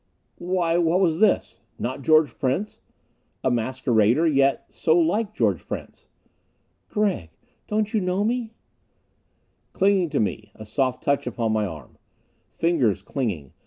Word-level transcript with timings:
Why, 0.39 0.79
what 0.79 0.99
was 0.99 1.19
this? 1.19 1.59
Not 1.77 2.01
George 2.01 2.35
Prince? 2.39 2.79
A 3.43 3.51
masquerader, 3.51 4.25
yet 4.25 4.65
so 4.73 4.97
like 4.97 5.35
George 5.35 5.67
Prince. 5.67 6.07
"Gregg, 6.89 7.29
don't 7.67 7.93
you 7.93 8.01
know 8.01 8.23
me?" 8.23 8.55
Clinging 9.73 10.09
to 10.09 10.19
me. 10.19 10.51
A 10.55 10.65
soft 10.65 11.03
touch 11.03 11.27
upon 11.27 11.53
my 11.53 11.67
arm. 11.67 11.99
Fingers, 12.57 13.03
clinging. 13.03 13.53